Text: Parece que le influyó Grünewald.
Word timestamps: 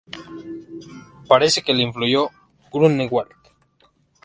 Parece 1.27 1.61
que 1.61 1.75
le 1.75 1.83
influyó 1.83 2.31
Grünewald. 2.73 3.29